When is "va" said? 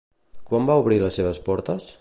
0.71-0.79